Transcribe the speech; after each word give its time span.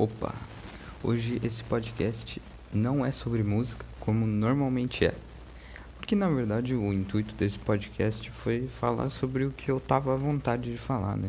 Opa! 0.00 0.32
Hoje 1.02 1.40
esse 1.42 1.64
podcast 1.64 2.40
não 2.72 3.04
é 3.04 3.10
sobre 3.10 3.42
música 3.42 3.84
como 3.98 4.28
normalmente 4.28 5.04
é. 5.04 5.12
Porque 5.96 6.14
na 6.14 6.28
verdade 6.28 6.72
o 6.72 6.92
intuito 6.92 7.34
desse 7.34 7.58
podcast 7.58 8.30
foi 8.30 8.68
falar 8.78 9.10
sobre 9.10 9.44
o 9.44 9.50
que 9.50 9.68
eu 9.68 9.80
tava 9.80 10.14
à 10.14 10.16
vontade 10.16 10.70
de 10.70 10.78
falar, 10.78 11.16
né? 11.16 11.28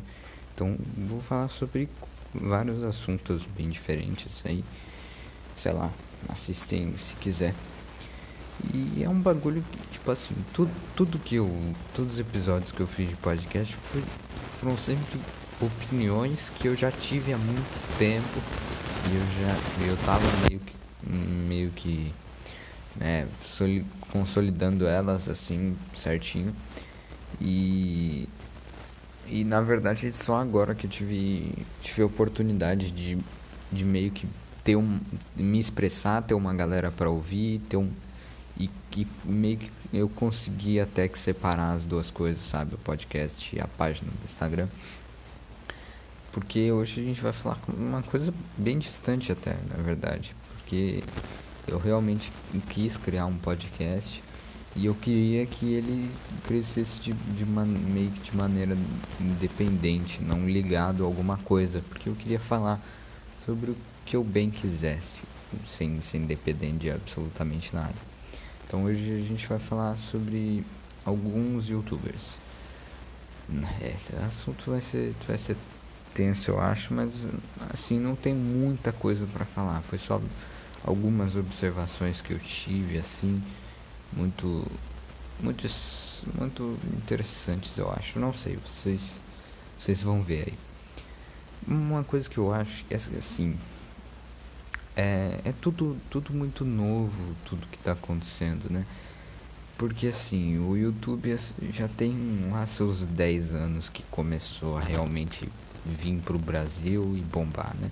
Então 0.54 0.78
vou 0.96 1.20
falar 1.20 1.48
sobre 1.48 1.90
vários 2.32 2.84
assuntos 2.84 3.42
bem 3.58 3.72
diferentes 3.72 4.44
aí. 4.46 4.64
Sei 5.58 5.72
lá, 5.72 5.92
assistem 6.28 6.96
se 7.00 7.16
quiser. 7.16 7.56
E 8.72 9.04
é 9.04 9.10
um 9.10 9.20
bagulho 9.20 9.64
que, 9.64 9.94
tipo 9.94 10.12
assim, 10.12 10.36
tudo, 10.54 10.72
tudo 10.96 11.18
que 11.18 11.38
eu. 11.38 11.50
Todos 11.96 12.14
os 12.14 12.20
episódios 12.20 12.72
que 12.72 12.82
eu 12.82 12.88
fiz 12.88 13.10
de 13.10 13.16
podcast 13.16 13.76
foi, 13.76 14.04
foram 14.60 14.78
sempre 14.78 15.20
opiniões 15.62 16.52
que 16.58 16.68
eu 16.68 16.76
já 16.76 16.92
tive 16.92 17.34
há 17.34 17.38
muito 17.38 17.98
tempo 17.98 18.40
e 19.10 19.16
eu 19.16 19.22
já 19.42 19.92
eu 19.92 19.98
tava 20.06 20.26
meio 20.48 20.60
que 20.60 20.74
meio 21.10 21.72
que 21.72 22.14
né, 22.96 23.28
consolidando 24.12 24.86
elas 24.86 25.28
assim 25.28 25.76
certinho. 25.96 26.54
E 27.40 28.28
e 29.28 29.44
na 29.44 29.62
verdade 29.62 30.12
só 30.12 30.38
agora 30.38 30.74
que 30.74 30.88
eu 30.88 30.90
tive 30.90 31.54
tive 31.82 32.02
a 32.02 32.06
oportunidade 32.06 32.92
de, 32.92 33.18
de 33.72 33.86
meio 33.86 34.12
que 34.12 34.28
ter 34.64 34.76
um 34.76 35.00
me 35.36 35.60
expressar 35.60 36.22
ter 36.24 36.34
uma 36.34 36.54
galera 36.54 36.92
para 36.92 37.10
ouvir 37.10 37.60
ter 37.70 37.78
um 37.78 37.90
e, 38.60 38.70
e 38.98 39.08
meio 39.24 39.58
que 39.58 39.72
eu 39.94 40.10
consegui 40.10 40.80
até 40.80 41.08
que 41.08 41.18
separar 41.18 41.72
as 41.72 41.86
duas 41.86 42.12
coisas 42.12 42.44
sabe? 42.44 42.76
O 42.76 42.78
podcast 42.80 43.56
e 43.56 43.60
a 43.60 43.68
página 43.68 44.10
do 44.10 44.26
Instagram 44.26 44.68
porque 46.32 46.72
hoje 46.72 47.02
a 47.02 47.04
gente 47.04 47.22
vai 47.22 47.34
falar 47.34 47.58
uma 47.68 48.04
coisa 48.04 48.34
bem 48.58 48.78
distante 48.78 49.32
até, 49.32 49.58
na 49.70 49.82
verdade. 49.82 50.36
Porque 50.58 51.04
eu 51.68 51.80
realmente 51.80 52.32
quis 52.70 52.98
criar 52.98 53.26
um 53.26 53.38
podcast 53.38 54.24
e 54.76 54.86
eu 54.86 54.94
queria 54.94 55.46
que 55.46 55.74
ele 55.74 56.10
crescesse 56.46 57.02
de, 57.02 57.14
de 57.14 57.46
man, 57.46 57.66
meio 57.66 58.12
que 58.12 58.32
de 58.32 58.38
maneira 58.38 58.78
independente, 59.20 60.22
não 60.22 60.48
ligado 60.48 61.04
a 61.04 61.08
alguma 61.08 61.38
coisa. 61.38 61.84
Porque 61.90 62.08
eu 62.08 62.16
queria 62.16 62.40
falar 62.40 62.80
sobre 63.46 63.72
o 63.72 63.78
que 64.06 64.16
eu 64.16 64.24
bem 64.24 64.52
quisesse, 64.52 65.20
sem, 65.68 66.00
sem 66.02 66.26
depender 66.26 66.72
de 66.74 66.92
absolutamente 66.92 67.74
nada. 67.76 67.96
Então 68.68 68.84
hoje 68.84 69.12
a 69.12 69.28
gente 69.28 69.48
vai 69.48 69.58
falar 69.58 69.98
sobre 69.98 70.64
alguns 71.04 71.70
youtubers. 71.70 72.38
É, 73.82 73.96
esse 73.96 74.16
assunto 74.24 74.70
vai 74.70 74.80
ser, 74.80 75.16
vai 75.28 75.38
ser 75.40 75.58
tenso, 76.14 76.52
eu 76.52 76.60
acho, 76.60 76.94
mas 76.94 77.14
assim 77.74 78.00
não 78.00 78.16
tem 78.16 78.34
muita 78.34 78.92
coisa 78.92 79.26
para 79.26 79.46
falar. 79.46 79.82
Foi 79.82 79.98
só 79.98 80.22
algumas 80.84 81.36
observações 81.36 82.22
que 82.22 82.32
eu 82.32 82.40
tive 82.40 82.98
assim, 82.98 83.42
muito 84.14 84.66
muitos 85.40 86.24
muito 86.38 86.78
interessantes, 86.98 87.78
eu 87.78 87.92
acho. 87.92 88.20
Não 88.20 88.34
sei, 88.34 88.58
vocês 88.58 89.20
vocês 89.80 90.02
vão 90.02 90.22
ver 90.22 90.48
aí. 90.48 90.54
Uma 91.68 92.04
coisa 92.04 92.30
que 92.30 92.38
eu 92.38 92.54
acho 92.54 92.86
é 92.90 92.96
assim, 92.96 93.58
é, 94.96 95.40
é 95.46 95.54
tudo 95.62 95.98
tudo 96.10 96.34
muito 96.34 96.66
novo, 96.66 97.36
tudo 97.46 97.68
que 97.68 97.78
está 97.78 97.94
acontecendo, 97.94 98.70
né? 98.70 98.86
Porque 99.78 100.08
assim, 100.08 100.60
o 100.60 100.76
YouTube 100.76 101.38
já 101.72 101.88
tem 101.88 102.14
lá 102.52 102.68
seus 102.68 103.06
10 103.06 103.54
anos 103.54 103.88
que 103.88 104.04
começou 104.12 104.78
a 104.78 104.82
realmente 104.82 105.48
vir 105.86 106.20
pro 106.22 106.38
Brasil 106.38 107.16
e 107.18 107.22
bombar, 107.22 107.76
né? 107.80 107.90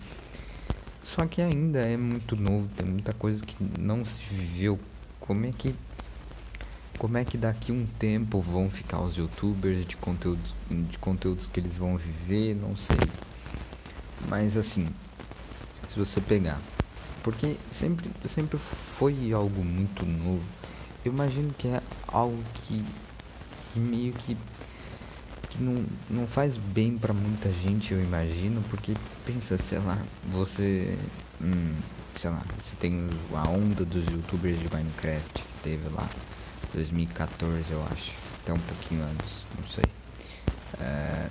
Só 1.04 1.26
que 1.26 1.42
ainda 1.42 1.80
é 1.80 1.96
muito 1.96 2.36
novo, 2.36 2.68
tem 2.76 2.86
muita 2.86 3.14
coisa 3.14 3.44
que 3.44 3.56
não 3.80 4.06
se 4.06 4.24
viveu. 4.24 4.78
Como 5.20 5.46
é 5.46 5.52
que 5.52 5.74
como 6.98 7.18
é 7.18 7.24
que 7.24 7.38
daqui 7.38 7.72
um 7.72 7.86
tempo 8.00 8.42
vão 8.42 8.70
ficar 8.70 9.00
os 9.02 9.16
youtubers 9.17 9.86
de 9.86 9.95
conteúdos 9.95 10.54
de 10.70 10.98
conteúdos 10.98 11.48
que 11.48 11.60
eles 11.60 11.78
vão 11.78 11.95
viver, 11.95 12.56
não 12.56 12.76
sei. 12.76 12.98
Mas 14.28 14.58
assim, 14.58 14.88
se 15.88 15.98
você 15.98 16.20
pegar, 16.20 16.60
porque 17.23 17.58
sempre 17.72 18.10
sempre 18.26 18.58
foi 18.58 19.32
algo 19.32 19.64
muito 19.64 20.06
novo. 20.06 20.44
Eu 21.06 21.14
imagino 21.14 21.54
que 21.58 21.67
é 21.67 21.82
algo 22.08 22.44
que, 22.56 22.84
que 23.73 23.80
meio 23.80 24.11
que 24.11 24.36
que 25.58 25.64
não, 25.64 25.86
não 26.10 26.28
faz 26.28 26.56
bem 26.56 26.98
para 26.98 27.14
muita 27.14 27.52
gente, 27.52 27.94
eu 27.94 28.02
imagino, 28.02 28.64
porque 28.70 28.94
pensa, 29.26 29.58
sei 29.58 29.80
lá, 29.80 29.98
você. 30.30 30.98
Hum, 31.42 31.73
sei 32.16 32.30
lá, 32.30 32.44
você 32.60 32.76
tem 32.80 33.08
a 33.34 33.50
onda 33.50 33.84
dos 33.84 34.06
youtubers 34.06 34.60
de 34.60 34.67
Minecraft 34.73 35.34
que 35.34 35.62
teve 35.64 35.88
lá 35.90 36.08
2014 36.73 37.72
eu 37.72 37.84
acho. 37.92 38.14
Até 38.42 38.54
um 38.54 38.60
pouquinho 38.60 39.04
antes, 39.04 39.46
não 39.60 39.67
sei. 39.67 39.84
É, 40.80 41.28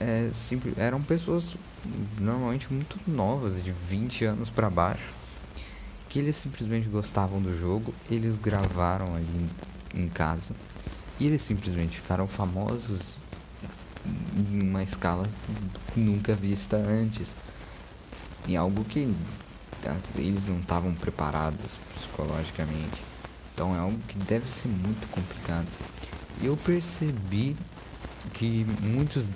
é, 0.00 0.30
simples, 0.32 0.76
eram 0.76 1.00
pessoas 1.00 1.54
normalmente 2.18 2.72
muito 2.72 2.98
novas, 3.06 3.62
de 3.62 3.72
20 3.72 4.24
anos 4.24 4.50
para 4.50 4.68
baixo, 4.68 5.12
que 6.08 6.18
eles 6.18 6.36
simplesmente 6.36 6.88
gostavam 6.88 7.40
do 7.40 7.56
jogo, 7.58 7.94
eles 8.10 8.36
gravaram 8.36 9.14
ali 9.14 9.48
em, 9.94 10.02
em 10.02 10.08
casa 10.08 10.52
e 11.20 11.26
eles 11.26 11.42
simplesmente 11.42 12.00
ficaram 12.00 12.26
famosos 12.26 13.00
em 14.34 14.62
uma 14.62 14.82
escala 14.82 15.28
nunca 15.94 16.34
vista 16.34 16.76
antes. 16.76 17.28
Em 18.48 18.56
algo 18.56 18.82
que 18.84 19.14
eles 20.16 20.46
não 20.46 20.60
estavam 20.60 20.94
preparados 20.94 21.70
psicologicamente. 21.94 23.02
Então 23.54 23.76
é 23.76 23.78
algo 23.78 23.98
que 24.08 24.16
deve 24.16 24.50
ser 24.50 24.68
muito 24.68 25.06
complicado. 25.10 25.68
Eu 26.42 26.56
percebi 26.56 27.54
que 28.32 28.66
muitos, 28.80 29.26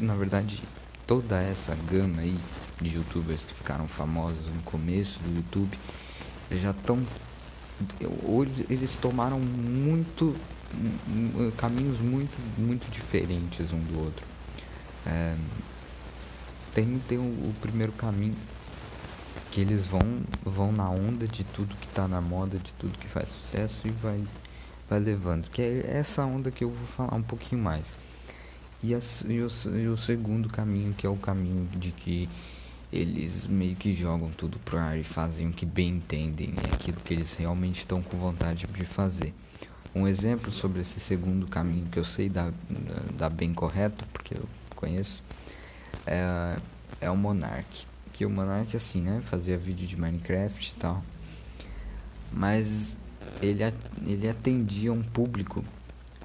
na 0.00 0.14
verdade, 0.14 0.62
toda 1.06 1.38
essa 1.42 1.76
gama 1.90 2.22
aí 2.22 2.38
de 2.80 2.96
youtubers 2.96 3.44
que 3.44 3.52
ficaram 3.52 3.86
famosos 3.86 4.46
no 4.46 4.62
começo 4.62 5.20
do 5.20 5.36
YouTube, 5.36 5.78
já 6.50 6.70
estão 6.70 7.04
eles 8.70 8.96
tomaram 8.96 9.38
muito 9.40 10.34
caminhos 11.56 12.00
muito, 12.00 12.36
muito 12.58 12.90
diferentes 12.90 13.72
um 13.72 13.78
do 13.78 14.00
outro. 14.00 14.26
É, 15.06 15.36
tem 16.74 16.98
tem 17.08 17.18
o, 17.18 17.22
o, 17.22 17.54
primeiro 17.60 17.92
caminho 17.92 18.34
que 19.50 19.60
eles 19.60 19.86
vão 19.86 20.22
vão 20.44 20.72
na 20.72 20.88
onda 20.88 21.26
de 21.26 21.44
tudo 21.44 21.76
que 21.76 21.86
está 21.86 22.08
na 22.08 22.20
moda, 22.20 22.58
de 22.58 22.72
tudo 22.74 22.98
que 22.98 23.06
faz 23.06 23.28
sucesso 23.28 23.86
e 23.86 23.90
vai 23.90 24.22
vai 24.88 25.00
levando. 25.00 25.50
Que 25.50 25.62
é 25.62 25.96
essa 25.98 26.24
onda 26.24 26.50
que 26.50 26.64
eu 26.64 26.70
vou 26.70 26.86
falar 26.86 27.14
um 27.14 27.22
pouquinho 27.22 27.62
mais. 27.62 27.94
E, 28.82 28.92
e, 28.92 29.40
o, 29.40 29.48
e 29.76 29.88
o 29.88 29.96
segundo 29.96 30.48
caminho, 30.48 30.92
que 30.92 31.06
é 31.06 31.10
o 31.10 31.16
caminho 31.16 31.66
de 31.78 31.90
que 31.90 32.28
eles 32.92 33.46
meio 33.46 33.74
que 33.74 33.92
jogam 33.92 34.30
tudo 34.30 34.58
pro 34.58 34.78
ar 34.78 34.98
e 34.98 35.02
fazem 35.02 35.48
o 35.48 35.52
que 35.52 35.66
bem 35.66 35.88
entendem, 35.96 36.54
é 36.70 36.74
aquilo 36.74 37.00
que 37.00 37.12
eles 37.12 37.34
realmente 37.34 37.80
estão 37.80 38.02
com 38.02 38.16
vontade 38.16 38.66
de 38.66 38.84
fazer. 38.84 39.34
Um 39.94 40.08
exemplo 40.08 40.50
sobre 40.50 40.80
esse 40.80 40.98
segundo 40.98 41.46
caminho 41.46 41.86
que 41.86 41.98
eu 41.98 42.04
sei 42.04 42.28
dar, 42.28 42.52
dar 43.16 43.30
bem 43.30 43.54
correto, 43.54 44.04
porque 44.12 44.34
eu 44.34 44.44
conheço, 44.74 45.22
é, 46.06 46.56
é 47.00 47.10
o 47.10 47.16
Monarch. 47.16 47.86
Que 48.12 48.26
o 48.26 48.30
Monarch, 48.30 48.76
assim, 48.76 49.00
né, 49.00 49.20
fazia 49.22 49.56
vídeo 49.56 49.86
de 49.86 49.96
Minecraft 49.96 50.72
e 50.72 50.76
tal. 50.76 51.02
Mas 52.32 52.98
ele, 53.40 53.62
ele 54.04 54.28
atendia 54.28 54.92
um 54.92 55.02
público 55.02 55.64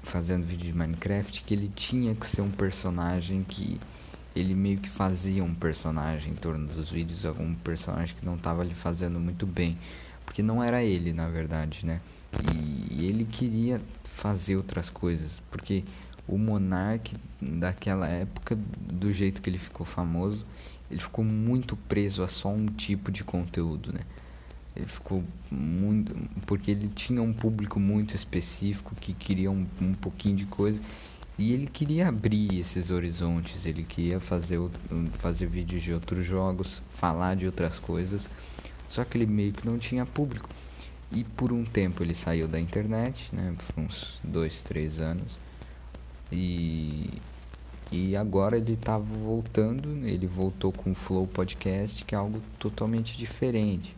fazendo 0.02 0.46
vídeo 0.46 0.72
de 0.72 0.76
Minecraft 0.76 1.42
que 1.42 1.54
ele 1.54 1.68
tinha 1.68 2.14
que 2.14 2.26
ser 2.26 2.40
um 2.40 2.50
personagem 2.50 3.44
que 3.44 3.78
ele 4.34 4.54
meio 4.54 4.78
que 4.78 4.88
fazia 4.88 5.42
um 5.42 5.54
personagem 5.54 6.32
em 6.32 6.36
torno 6.36 6.66
dos 6.66 6.90
vídeos, 6.90 7.26
algum 7.26 7.54
personagem 7.54 8.14
que 8.16 8.24
não 8.24 8.36
estava 8.36 8.64
lhe 8.64 8.74
fazendo 8.74 9.18
muito 9.18 9.46
bem, 9.46 9.76
porque 10.24 10.42
não 10.42 10.62
era 10.62 10.82
ele, 10.82 11.12
na 11.12 11.28
verdade, 11.28 11.84
né? 11.84 12.00
E 12.90 13.06
ele 13.06 13.24
queria 13.24 13.80
fazer 14.04 14.56
outras 14.56 14.90
coisas, 14.90 15.30
porque 15.50 15.84
o 16.28 16.36
monarca 16.38 17.16
daquela 17.40 18.06
época, 18.06 18.56
do 18.56 19.12
jeito 19.12 19.40
que 19.40 19.48
ele 19.48 19.58
ficou 19.58 19.86
famoso, 19.86 20.44
ele 20.90 21.00
ficou 21.00 21.24
muito 21.24 21.76
preso 21.76 22.22
a 22.22 22.28
só 22.28 22.48
um 22.48 22.66
tipo 22.66 23.10
de 23.10 23.24
conteúdo, 23.24 23.92
né? 23.92 24.00
Ele 24.74 24.86
ficou 24.86 25.24
muito. 25.50 26.14
Porque 26.46 26.70
ele 26.70 26.88
tinha 26.88 27.22
um 27.22 27.32
público 27.32 27.78
muito 27.78 28.14
específico 28.14 28.94
que 28.94 29.12
queria 29.12 29.50
um, 29.50 29.66
um 29.80 29.94
pouquinho 29.94 30.36
de 30.36 30.46
coisa. 30.46 30.80
E 31.38 31.52
ele 31.52 31.66
queria 31.66 32.08
abrir 32.08 32.58
esses 32.58 32.90
horizontes, 32.90 33.64
ele 33.64 33.82
queria 33.82 34.20
fazer, 34.20 34.58
fazer 35.12 35.46
vídeos 35.46 35.82
de 35.82 35.92
outros 35.92 36.24
jogos, 36.24 36.82
falar 36.90 37.34
de 37.34 37.46
outras 37.46 37.78
coisas. 37.78 38.28
Só 38.88 39.04
que 39.04 39.16
ele 39.16 39.26
meio 39.26 39.52
que 39.52 39.64
não 39.64 39.78
tinha 39.78 40.04
público. 40.04 40.48
E 41.12 41.24
por 41.24 41.52
um 41.52 41.64
tempo 41.64 42.02
ele 42.02 42.14
saiu 42.14 42.46
da 42.46 42.60
internet, 42.60 43.34
né? 43.34 43.54
Por 43.58 43.82
uns 43.82 44.20
dois, 44.22 44.62
três 44.62 45.00
anos. 45.00 45.32
E, 46.30 47.10
E 47.92 48.14
agora 48.16 48.56
ele 48.56 48.76
tá 48.76 48.96
voltando, 48.98 50.06
ele 50.06 50.26
voltou 50.26 50.70
com 50.72 50.92
o 50.92 50.94
Flow 50.94 51.26
Podcast, 51.26 52.04
que 52.04 52.14
é 52.14 52.18
algo 52.18 52.40
totalmente 52.58 53.16
diferente. 53.16 53.94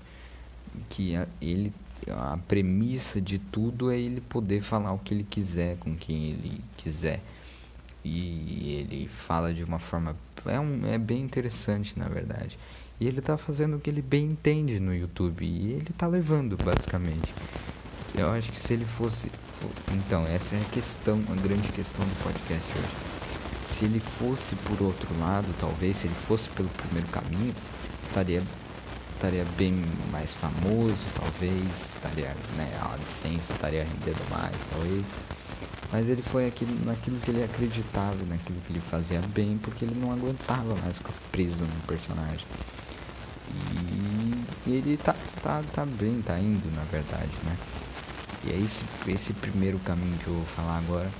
Que 0.88 1.14
a, 1.16 1.28
ele 1.40 1.72
a 2.08 2.38
premissa 2.48 3.20
de 3.20 3.38
tudo 3.38 3.90
é 3.90 3.98
ele 3.98 4.20
poder 4.20 4.60
falar 4.62 4.92
o 4.92 4.98
que 4.98 5.14
ele 5.14 5.24
quiser 5.24 5.76
com 5.78 5.94
quem 5.94 6.30
ele 6.30 6.60
quiser. 6.76 7.20
E 8.04 8.72
ele 8.80 9.06
fala 9.08 9.54
de 9.54 9.62
uma 9.62 9.78
forma 9.78 10.16
é, 10.46 10.58
um, 10.58 10.86
é 10.86 10.98
bem 10.98 11.22
interessante, 11.22 11.96
na 11.98 12.08
verdade. 12.08 12.58
E 13.02 13.06
ele 13.08 13.20
tá 13.20 13.36
fazendo 13.36 13.76
o 13.76 13.80
que 13.80 13.90
ele 13.90 14.00
bem 14.00 14.26
entende 14.26 14.78
no 14.78 14.94
YouTube 14.94 15.44
e 15.44 15.72
ele 15.72 15.92
tá 15.96 16.06
levando 16.06 16.56
basicamente. 16.56 17.34
Eu 18.14 18.30
acho 18.30 18.52
que 18.52 18.60
se 18.60 18.72
ele 18.72 18.84
fosse 18.84 19.28
então, 19.92 20.26
essa 20.26 20.54
é 20.54 20.60
a 20.60 20.64
questão, 20.70 21.20
a 21.30 21.34
grande 21.34 21.68
questão 21.68 22.04
do 22.04 22.22
podcast 22.22 22.70
hoje 22.78 23.12
se 23.72 23.86
ele 23.86 23.98
fosse 23.98 24.54
por 24.54 24.80
outro 24.82 25.08
lado, 25.18 25.48
talvez, 25.58 25.96
se 25.96 26.06
ele 26.06 26.14
fosse 26.14 26.48
pelo 26.50 26.68
primeiro 26.68 27.08
caminho, 27.08 27.54
estaria 28.06 28.42
estaria 29.14 29.44
bem 29.56 29.84
mais 30.10 30.34
famoso, 30.34 30.96
talvez, 31.16 31.90
estaria, 31.94 32.34
né, 32.56 32.68
a 32.80 32.96
licença 32.96 33.52
estaria 33.52 33.84
rendendo 33.84 34.30
mais, 34.30 34.56
talvez. 34.70 35.04
Mas 35.92 36.08
ele 36.08 36.22
foi 36.22 36.46
aquilo, 36.46 36.72
naquilo 36.84 37.18
que 37.20 37.30
ele 37.30 37.44
acreditava, 37.44 38.16
naquilo 38.28 38.60
que 38.66 38.72
ele 38.72 38.80
fazia 38.80 39.20
bem, 39.20 39.58
porque 39.58 39.84
ele 39.84 39.94
não 39.94 40.10
aguentava 40.10 40.74
mais 40.76 40.98
ficar 40.98 41.12
preso 41.30 41.56
no 41.56 41.86
personagem. 41.86 42.44
E 44.66 44.72
ele 44.72 44.96
tá, 44.96 45.14
tá, 45.42 45.62
tá 45.72 45.86
bem, 45.86 46.22
tá 46.22 46.38
indo, 46.38 46.70
na 46.74 46.84
verdade, 46.84 47.32
né? 47.44 47.56
E 48.44 48.50
é 48.50 48.56
esse, 48.56 48.84
esse 49.08 49.32
primeiro 49.32 49.78
caminho 49.80 50.18
que 50.18 50.28
eu 50.28 50.34
vou 50.34 50.46
falar 50.46 50.78
agora 50.78 51.10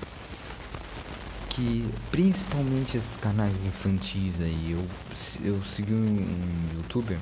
que 1.55 1.87
principalmente 2.11 2.97
esses 2.97 3.17
canais 3.19 3.63
infantis 3.63 4.41
aí, 4.41 4.73
eu, 4.73 4.87
eu 5.45 5.63
segui 5.65 5.93
um, 5.93 6.27
youtuber 6.75 7.19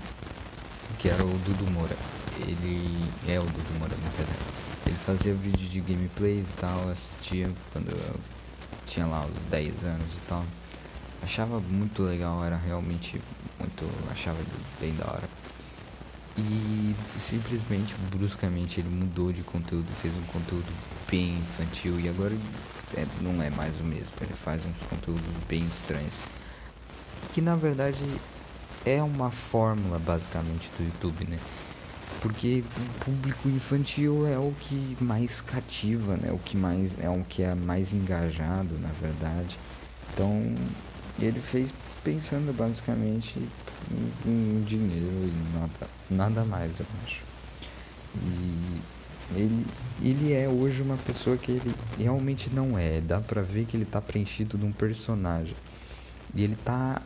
que 0.99 1.09
era 1.09 1.25
o 1.25 1.39
Dudu 1.39 1.69
Moura. 1.71 1.97
Ele 2.39 3.11
é 3.27 3.41
o 3.41 3.45
Dudu 3.45 3.79
Moura, 3.79 3.97
na 4.03 4.11
verdade. 4.11 4.39
Ele 4.87 4.97
fazia 4.97 5.35
vídeo 5.35 5.69
de 5.69 5.81
gameplays 5.81 6.49
e 6.49 6.57
tal, 6.57 6.89
assistia 6.89 7.51
quando 7.73 7.91
eu 7.91 8.21
tinha 8.87 9.07
lá 9.07 9.27
os 9.27 9.43
10 9.51 9.85
anos 9.85 10.13
e 10.13 10.29
tal. 10.29 10.45
Achava 11.23 11.61
muito 11.61 12.03
legal, 12.03 12.45
era 12.45 12.57
realmente 12.57 13.21
muito. 13.59 13.89
achava 14.11 14.39
ele 14.41 14.51
bem 14.81 14.95
da 14.95 15.07
hora. 15.07 15.29
E 16.39 16.95
simplesmente, 17.19 17.95
bruscamente, 18.11 18.81
ele 18.81 18.89
mudou 18.89 19.33
de 19.33 19.43
conteúdo, 19.43 19.87
fez 20.01 20.15
um 20.15 20.23
conteúdo 20.33 20.73
bem 21.11 21.39
infantil 21.39 22.01
e 22.01 22.09
agora 22.09 22.35
é, 22.97 23.07
não 23.21 23.43
é 23.43 23.51
mais 23.51 23.79
o 23.81 23.85
mesmo. 23.85 24.13
Ele 24.21 24.33
faz 24.33 24.63
uns 24.65 24.89
conteúdos 24.89 25.23
bem 25.49 25.63
estranhos. 25.67 26.15
Que 27.33 27.41
na 27.41 27.55
verdade 27.55 28.03
é 28.85 29.03
uma 29.03 29.31
fórmula 29.31 29.99
basicamente 29.99 30.71
do 30.79 30.85
YouTube, 30.85 31.27
né? 31.29 31.39
Porque 32.21 32.63
o 32.77 33.05
público 33.05 33.49
infantil 33.49 34.27
é 34.27 34.39
o 34.39 34.53
que 34.59 34.97
mais 35.01 35.41
cativa, 35.41 36.17
né? 36.17 36.33
O 36.33 36.39
que 36.39 36.57
mais 36.57 36.99
é 36.99 37.09
o 37.09 37.25
que 37.25 37.43
é 37.43 37.55
mais 37.55 37.93
engajado, 37.93 38.79
na 38.79 38.91
verdade. 39.01 39.59
Então, 40.13 40.55
ele 41.21 41.41
fez 41.41 41.73
pensando 42.03 42.57
basicamente 42.57 43.39
em, 43.91 44.31
em 44.31 44.63
dinheiro 44.63 45.07
e 45.07 45.59
nada, 45.59 45.91
nada 46.11 46.45
mais, 46.45 46.79
eu 46.81 46.87
acho. 47.05 47.23
E 48.17 48.81
ele, 49.37 49.67
ele 50.03 50.33
é 50.33 50.49
hoje 50.49 50.83
uma 50.83 50.97
pessoa 50.97 51.37
que 51.37 51.53
ele 51.53 51.75
realmente 51.99 52.51
não 52.53 52.79
é. 52.79 53.01
Dá 53.01 53.21
pra 53.21 53.43
ver 53.43 53.65
que 53.65 53.77
ele 53.77 53.85
tá 53.85 54.01
preenchido 54.01 54.59
de 54.59 54.65
um 54.65 54.73
personagem. 54.73 55.55
E 56.35 56.43
ele 56.43 56.57
tá 56.57 57.01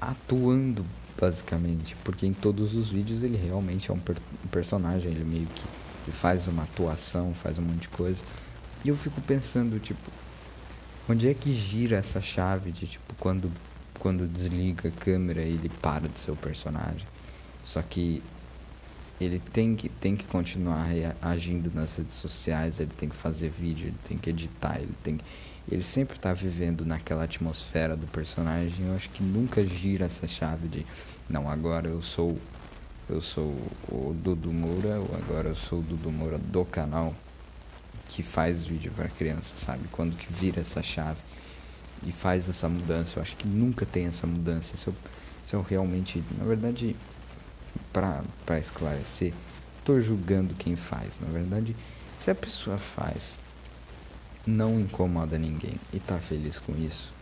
atuando, 0.00 0.84
basicamente. 1.20 1.96
Porque 2.04 2.26
em 2.26 2.32
todos 2.32 2.74
os 2.74 2.88
vídeos 2.88 3.22
ele 3.22 3.36
realmente 3.36 3.90
é 3.90 3.94
um, 3.94 3.98
per 3.98 4.16
um 4.44 4.48
personagem. 4.48 5.12
Ele 5.12 5.24
meio 5.24 5.46
que 6.04 6.12
faz 6.12 6.48
uma 6.48 6.62
atuação, 6.62 7.34
faz 7.34 7.58
um 7.58 7.62
monte 7.62 7.82
de 7.82 7.88
coisa. 7.88 8.22
E 8.84 8.88
eu 8.88 8.96
fico 8.96 9.20
pensando, 9.20 9.78
tipo, 9.78 10.10
onde 11.08 11.28
é 11.28 11.34
que 11.34 11.54
gira 11.54 11.96
essa 11.96 12.20
chave 12.20 12.72
de, 12.72 12.86
tipo, 12.86 13.14
quando, 13.18 13.50
quando 13.98 14.26
desliga 14.26 14.88
a 14.88 14.92
câmera 14.92 15.40
ele 15.40 15.68
para 15.68 16.08
de 16.08 16.18
ser 16.18 16.30
o 16.30 16.36
personagem. 16.36 17.06
Só 17.64 17.82
que 17.82 18.22
ele 19.20 19.38
tem 19.38 19.74
que, 19.74 19.88
tem 19.88 20.14
que 20.14 20.24
continuar 20.24 20.86
agindo 21.22 21.72
nas 21.74 21.96
redes 21.96 22.16
sociais, 22.16 22.80
ele 22.80 22.92
tem 22.96 23.08
que 23.08 23.16
fazer 23.16 23.50
vídeo, 23.50 23.88
ele 23.88 23.98
tem 24.06 24.18
que 24.18 24.30
editar, 24.30 24.78
ele 24.78 24.94
tem 25.02 25.20
ele 25.68 25.82
sempre 25.82 26.16
está 26.16 26.32
vivendo 26.32 26.86
naquela 26.86 27.24
atmosfera 27.24 27.96
do 27.96 28.06
personagem. 28.06 28.86
Eu 28.86 28.94
acho 28.94 29.10
que 29.10 29.20
nunca 29.22 29.66
gira 29.66 30.06
essa 30.06 30.28
chave 30.28 30.68
de 30.68 30.86
não, 31.28 31.50
agora 31.50 31.88
eu 31.88 32.02
sou 32.02 32.38
eu 33.08 33.20
sou 33.20 33.56
o 33.88 34.14
Dudu 34.14 34.52
Moura, 34.52 34.98
ou 34.98 35.10
agora 35.16 35.48
eu 35.48 35.54
sou 35.54 35.78
o 35.78 35.82
Dudu 35.82 36.10
Moura 36.10 36.38
do 36.38 36.64
canal 36.64 37.14
que 38.08 38.22
faz 38.22 38.64
vídeo 38.64 38.92
para 38.94 39.08
criança, 39.08 39.56
sabe? 39.56 39.88
Quando 39.90 40.16
que 40.16 40.32
vira 40.32 40.60
essa 40.60 40.82
chave 40.82 41.18
e 42.04 42.12
faz 42.12 42.48
essa 42.48 42.68
mudança. 42.68 43.18
Eu 43.18 43.22
acho 43.22 43.36
que 43.36 43.46
nunca 43.46 43.86
tem 43.86 44.06
essa 44.06 44.26
mudança. 44.26 44.76
Se 44.76 44.86
eu, 44.86 44.94
eu 45.52 45.62
realmente, 45.62 46.22
na 46.38 46.44
verdade, 46.44 46.96
para 47.92 48.58
esclarecer, 48.58 49.32
estou 49.78 50.00
julgando 50.00 50.54
quem 50.54 50.76
faz. 50.76 51.14
Na 51.20 51.28
verdade, 51.28 51.74
se 52.18 52.30
a 52.30 52.34
pessoa 52.34 52.78
faz, 52.78 53.38
não 54.46 54.78
incomoda 54.80 55.38
ninguém 55.38 55.74
e 55.92 55.98
tá 55.98 56.18
feliz 56.18 56.58
com 56.58 56.76
isso, 56.76 57.12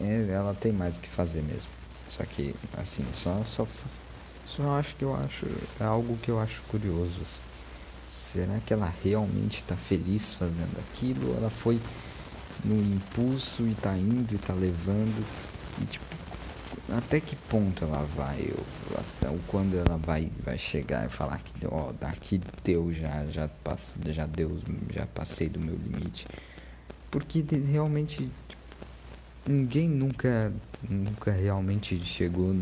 é, 0.00 0.28
ela 0.30 0.54
tem 0.54 0.72
mais 0.72 0.96
o 0.96 1.00
que 1.00 1.08
fazer 1.08 1.42
mesmo. 1.42 1.70
Só 2.08 2.24
que, 2.24 2.54
assim, 2.76 3.04
só, 3.14 3.42
só, 3.46 3.66
só 4.46 4.78
acho 4.78 4.94
que 4.94 5.04
eu 5.04 5.14
acho, 5.14 5.46
é 5.78 5.84
algo 5.84 6.16
que 6.18 6.30
eu 6.30 6.40
acho 6.40 6.62
curioso. 6.62 7.20
Assim. 7.20 7.47
Será 8.18 8.58
que 8.58 8.72
ela 8.72 8.92
realmente 9.02 9.58
está 9.58 9.76
feliz 9.76 10.34
fazendo 10.34 10.76
aquilo? 10.80 11.36
Ela 11.36 11.48
foi 11.48 11.80
no 12.64 12.74
impulso 12.74 13.62
e 13.62 13.74
tá 13.74 13.96
indo 13.96 14.34
e 14.34 14.38
tá 14.38 14.52
levando? 14.52 15.24
E 15.80 15.86
tipo, 15.86 16.04
até 16.96 17.20
que 17.20 17.36
ponto 17.36 17.84
ela 17.84 18.04
vai, 18.16 18.40
eu, 18.40 18.66
até 18.98 19.34
quando 19.46 19.78
ela 19.78 19.96
vai, 19.96 20.32
vai 20.44 20.58
chegar 20.58 21.06
e 21.06 21.08
falar 21.08 21.38
que 21.38 21.66
ó, 21.66 21.92
daqui 21.92 22.40
deu 22.64 22.92
já, 22.92 23.24
já, 23.26 23.48
passe, 23.48 23.94
já 24.08 24.26
deu, 24.26 24.58
já 24.92 25.06
passei 25.06 25.48
do 25.48 25.60
meu 25.60 25.76
limite. 25.76 26.26
Porque 27.10 27.44
realmente 27.70 28.30
tipo, 28.48 28.62
ninguém 29.46 29.88
nunca, 29.88 30.52
nunca 30.88 31.30
realmente 31.30 31.98
chegou 32.04 32.54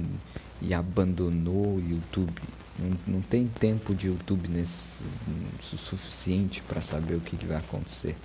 e 0.61 0.75
abandonou 0.75 1.76
o 1.76 1.81
YouTube. 1.81 2.43
Não, 2.79 3.15
não 3.15 3.23
tem 3.23 3.47
tempo 3.49 3.95
de 3.95 4.09
YouTube 4.09 4.49
nesse, 4.49 4.73
suficiente 5.63 6.63
para 6.63 6.81
saber 6.81 7.15
o 7.15 7.21
que, 7.21 7.37
que 7.37 7.47
vai 7.47 7.56
acontecer 7.56 8.17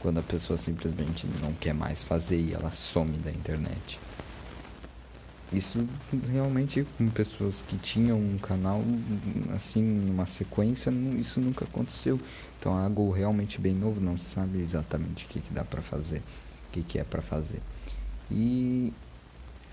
quando 0.00 0.18
a 0.18 0.22
pessoa 0.22 0.58
simplesmente 0.58 1.26
não 1.42 1.52
quer 1.54 1.74
mais 1.74 2.02
fazer 2.02 2.40
e 2.40 2.52
ela 2.52 2.70
some 2.70 3.12
da 3.18 3.30
internet. 3.30 3.98
Isso 5.52 5.86
realmente 6.30 6.86
com 6.98 7.08
pessoas 7.08 7.62
que 7.66 7.76
tinham 7.76 8.18
um 8.18 8.36
canal 8.36 8.82
assim, 9.54 9.82
numa 9.82 10.26
sequência, 10.26 10.90
isso 11.18 11.40
nunca 11.40 11.64
aconteceu. 11.64 12.20
Então 12.58 12.78
é 12.78 12.84
algo 12.84 13.10
realmente 13.12 13.60
bem 13.60 13.74
novo, 13.74 14.00
não 14.00 14.18
se 14.18 14.24
sabe 14.24 14.60
exatamente 14.60 15.24
o 15.24 15.28
que, 15.28 15.40
que 15.40 15.52
dá 15.52 15.64
para 15.64 15.82
fazer, 15.82 16.18
o 16.18 16.72
que, 16.72 16.82
que 16.82 16.98
é 16.98 17.04
para 17.04 17.22
fazer. 17.22 17.60
E 18.30 18.92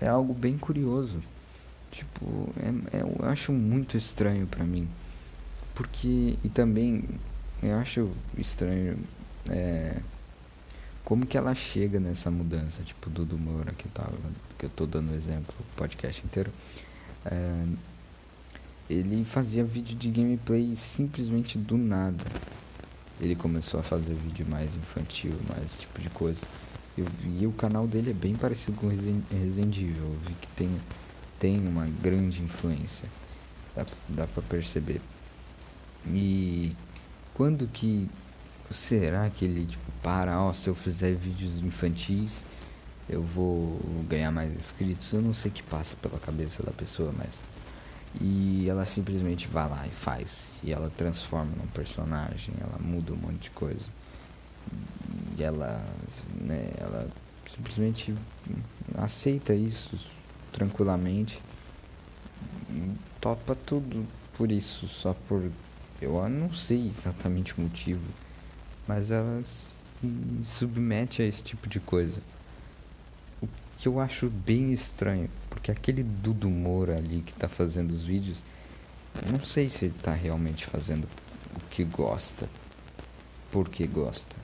é 0.00 0.06
algo 0.08 0.32
bem 0.32 0.56
curioso. 0.56 1.20
Tipo, 1.94 2.48
é, 2.58 2.98
é, 2.98 3.02
eu 3.02 3.28
acho 3.28 3.52
muito 3.52 3.96
estranho 3.96 4.46
para 4.46 4.64
mim. 4.64 4.88
Porque, 5.74 6.36
e 6.42 6.48
também, 6.48 7.04
eu 7.62 7.76
acho 7.78 8.10
estranho 8.36 8.98
é, 9.50 10.00
como 11.04 11.26
que 11.26 11.36
ela 11.36 11.54
chega 11.54 12.00
nessa 12.00 12.30
mudança, 12.30 12.82
tipo 12.82 13.10
Dudu 13.10 13.38
Moura 13.38 13.72
que 13.72 13.88
tava, 13.88 14.16
que 14.58 14.66
eu 14.66 14.70
tô 14.70 14.86
dando 14.86 15.14
exemplo 15.14 15.54
o 15.58 15.76
podcast 15.76 16.24
inteiro. 16.24 16.50
É, 17.24 17.66
ele 18.88 19.24
fazia 19.24 19.64
vídeo 19.64 19.96
de 19.96 20.10
gameplay 20.10 20.74
simplesmente 20.76 21.58
do 21.58 21.76
nada. 21.76 22.24
Ele 23.20 23.34
começou 23.36 23.78
a 23.80 23.82
fazer 23.82 24.14
vídeo 24.14 24.46
mais 24.50 24.74
infantil, 24.74 25.32
mais 25.48 25.78
tipo 25.78 26.00
de 26.00 26.10
coisa. 26.10 26.42
Eu 26.96 27.06
vi 27.06 27.46
o 27.46 27.52
canal 27.52 27.86
dele 27.86 28.10
é 28.10 28.14
bem 28.14 28.34
parecido 28.34 28.76
com 28.76 28.86
o 28.86 28.90
Resident 28.90 29.76
Evil. 29.76 30.04
Eu 30.04 30.18
vi 30.26 30.34
que 30.34 30.48
tem, 30.48 30.70
tem 31.38 31.66
uma 31.66 31.86
grande 31.86 32.42
influência. 32.42 33.08
Dá, 33.74 33.84
dá 34.08 34.26
pra 34.26 34.42
perceber. 34.42 35.00
E 36.06 36.74
quando 37.32 37.66
que 37.66 38.08
será 38.70 39.28
que 39.30 39.44
ele 39.44 39.66
tipo, 39.66 39.92
para, 40.02 40.40
ó, 40.40 40.52
se 40.52 40.68
eu 40.68 40.74
fizer 40.74 41.14
vídeos 41.14 41.60
infantis, 41.62 42.44
eu 43.08 43.22
vou 43.22 43.80
ganhar 44.08 44.30
mais 44.30 44.54
inscritos? 44.54 45.12
Eu 45.12 45.22
não 45.22 45.34
sei 45.34 45.50
o 45.50 45.54
que 45.54 45.62
passa 45.62 45.96
pela 45.96 46.18
cabeça 46.18 46.62
da 46.62 46.72
pessoa, 46.72 47.12
mas. 47.16 47.30
E 48.20 48.68
ela 48.68 48.86
simplesmente 48.86 49.48
vai 49.48 49.68
lá 49.68 49.86
e 49.86 49.90
faz. 49.90 50.60
E 50.62 50.72
ela 50.72 50.90
transforma 50.96 51.50
num 51.56 51.66
personagem, 51.68 52.54
ela 52.60 52.78
muda 52.78 53.12
um 53.12 53.16
monte 53.16 53.42
de 53.44 53.50
coisa. 53.50 53.88
E 55.36 55.42
ela, 55.42 55.84
né, 56.40 56.70
ela 56.78 57.08
simplesmente 57.52 58.14
aceita 58.96 59.52
isso 59.52 59.98
tranquilamente 60.54 61.42
topa 63.24 63.54
tudo 63.54 64.06
por 64.36 64.52
isso, 64.52 64.86
só 64.86 65.14
por. 65.26 65.50
Eu 65.98 66.28
não 66.28 66.52
sei 66.52 66.88
exatamente 66.88 67.58
o 67.58 67.62
motivo, 67.62 68.04
mas 68.86 69.10
ela 69.10 69.42
se 69.42 69.66
submete 70.46 71.22
a 71.22 71.24
esse 71.24 71.42
tipo 71.42 71.66
de 71.66 71.80
coisa. 71.80 72.20
O 73.40 73.48
que 73.78 73.88
eu 73.88 73.98
acho 73.98 74.28
bem 74.28 74.74
estranho, 74.74 75.30
porque 75.48 75.70
aquele 75.70 76.02
Dudu 76.02 76.50
Moura 76.50 76.96
ali 76.96 77.22
que 77.22 77.32
tá 77.32 77.48
fazendo 77.48 77.92
os 77.92 78.02
vídeos, 78.02 78.44
não 79.30 79.42
sei 79.42 79.70
se 79.70 79.86
ele 79.86 79.94
tá 80.02 80.12
realmente 80.12 80.66
fazendo 80.66 81.08
o 81.56 81.60
que 81.70 81.82
gosta. 81.84 82.46
Porque 83.50 83.86
gosta. 83.86 84.36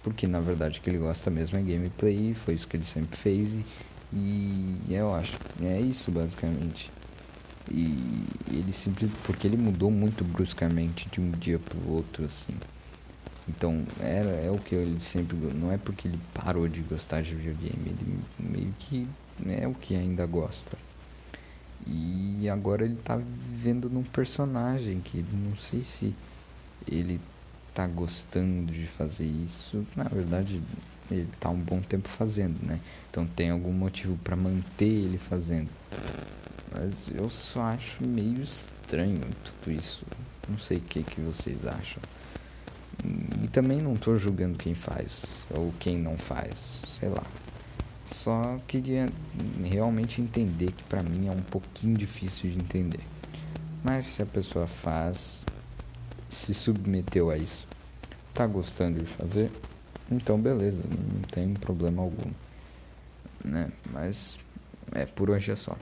Porque 0.00 0.28
na 0.28 0.38
verdade 0.38 0.78
o 0.78 0.82
que 0.82 0.90
ele 0.90 0.98
gosta 0.98 1.28
mesmo 1.28 1.58
é 1.58 1.62
gameplay, 1.62 2.34
foi 2.34 2.54
isso 2.54 2.68
que 2.68 2.76
ele 2.76 2.84
sempre 2.84 3.16
fez 3.16 3.48
e, 3.48 3.64
e 4.14 4.94
eu 4.94 5.14
acho. 5.14 5.36
É 5.62 5.80
isso 5.80 6.10
basicamente. 6.10 6.90
E 7.70 7.96
ele 8.50 8.72
simplesmente. 8.72 9.20
Porque 9.24 9.46
ele 9.46 9.56
mudou 9.56 9.90
muito 9.90 10.24
bruscamente 10.24 11.08
de 11.08 11.20
um 11.20 11.30
dia 11.30 11.58
pro 11.58 11.90
outro, 11.90 12.24
assim. 12.24 12.54
Então, 13.48 13.84
era, 14.00 14.30
é 14.30 14.50
o 14.50 14.58
que 14.58 14.74
ele 14.74 15.00
sempre. 15.00 15.36
Não 15.36 15.72
é 15.72 15.78
porque 15.78 16.08
ele 16.08 16.18
parou 16.32 16.68
de 16.68 16.80
gostar 16.82 17.22
de 17.22 17.34
videogame, 17.34 17.88
ele 17.88 18.18
meio 18.38 18.74
que 18.78 19.06
é 19.46 19.66
o 19.66 19.74
que 19.74 19.94
ainda 19.94 20.24
gosta. 20.26 20.76
E 21.86 22.48
agora 22.48 22.84
ele 22.84 22.96
tá 22.96 23.16
vivendo 23.16 23.90
num 23.90 24.02
personagem 24.02 25.00
que 25.00 25.24
não 25.32 25.56
sei 25.56 25.82
se 25.84 26.14
ele 26.90 27.20
tá 27.74 27.86
gostando 27.86 28.72
de 28.72 28.86
fazer 28.86 29.26
isso. 29.26 29.84
Na 29.96 30.04
verdade, 30.04 30.62
ele 31.10 31.28
tá 31.38 31.50
um 31.50 31.60
bom 31.60 31.80
tempo 31.80 32.08
fazendo, 32.08 32.64
né? 32.64 32.80
Então 33.10 33.26
tem 33.26 33.50
algum 33.50 33.72
motivo 33.72 34.16
para 34.24 34.36
manter 34.36 34.84
ele 34.84 35.18
fazendo. 35.18 35.68
Mas 36.70 37.08
eu 37.14 37.30
só 37.30 37.62
acho 37.62 38.06
meio 38.06 38.42
estranho 38.42 39.20
tudo 39.44 39.72
isso. 39.72 40.04
Não 40.48 40.58
sei 40.58 40.78
o 40.78 40.80
que, 40.80 41.02
que 41.02 41.20
vocês 41.20 41.66
acham. 41.66 42.02
E 43.42 43.48
também 43.48 43.80
não 43.80 43.94
estou 43.94 44.16
julgando 44.16 44.58
quem 44.58 44.74
faz 44.74 45.26
ou 45.50 45.72
quem 45.78 45.98
não 45.98 46.16
faz, 46.16 46.80
sei 46.98 47.08
lá. 47.08 47.22
Só 48.06 48.60
queria 48.66 49.10
realmente 49.62 50.20
entender 50.20 50.72
que 50.72 50.82
para 50.84 51.02
mim 51.02 51.28
é 51.28 51.30
um 51.30 51.42
pouquinho 51.42 51.96
difícil 51.96 52.50
de 52.50 52.56
entender. 52.56 53.00
Mas 53.82 54.06
se 54.06 54.22
a 54.22 54.26
pessoa 54.26 54.66
faz, 54.66 55.44
se 56.28 56.54
submeteu 56.54 57.30
a 57.30 57.36
isso, 57.36 57.66
tá 58.32 58.46
gostando 58.46 59.00
de 59.00 59.06
fazer, 59.06 59.50
então 60.10 60.38
beleza, 60.40 60.82
não 60.82 61.22
tem 61.30 61.54
problema 61.54 62.02
algum. 62.02 62.30
Né? 63.44 63.70
Mas 63.92 64.38
é 64.92 65.06
por 65.06 65.30
hoje 65.30 65.52
é 65.52 65.56
só. 65.56 65.76